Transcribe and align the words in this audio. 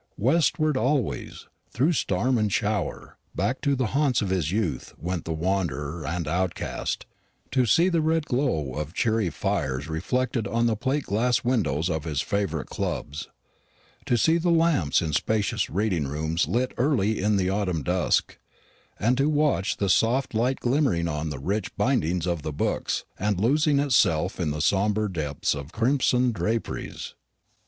Westward 0.17 0.75
always, 0.77 1.45
through 1.69 1.91
storm 1.93 2.35
and 2.35 2.51
shower, 2.51 3.19
back 3.35 3.61
to 3.61 3.75
the 3.75 3.85
haunts 3.93 4.19
of 4.19 4.29
his 4.31 4.51
youth, 4.51 4.95
went 4.97 5.25
the 5.25 5.31
wanderer 5.31 6.03
and 6.07 6.27
outcast, 6.27 7.05
to 7.51 7.67
see 7.67 7.87
the 7.87 8.01
red 8.01 8.25
glow 8.25 8.73
of 8.73 8.95
cheery 8.95 9.29
fires 9.29 9.87
reflected 9.87 10.47
on 10.47 10.65
the 10.65 10.75
plate 10.75 11.03
glass 11.03 11.43
windows 11.43 11.87
of 11.87 12.05
his 12.05 12.19
favourite 12.19 12.65
clubs; 12.65 13.27
to 14.07 14.17
see 14.17 14.39
the 14.39 14.49
lamps 14.49 15.03
in 15.03 15.13
spacious 15.13 15.69
reading 15.69 16.07
rooms 16.07 16.47
lit 16.47 16.73
early 16.79 17.21
in 17.21 17.35
the 17.37 17.51
autumn 17.51 17.83
dusk, 17.83 18.39
and 18.99 19.19
to 19.19 19.29
watch 19.29 19.77
the 19.77 19.87
soft 19.87 20.33
light 20.33 20.59
glimmering 20.59 21.07
on 21.07 21.29
the 21.29 21.37
rich 21.37 21.75
bindings 21.77 22.25
of 22.25 22.41
the 22.41 22.51
books, 22.51 23.05
and 23.19 23.39
losing 23.39 23.77
itself 23.77 24.39
in 24.39 24.49
the 24.49 24.61
sombre 24.61 25.13
depths 25.13 25.53
of 25.53 25.71
crimson 25.71 26.31
draperies. 26.31 27.13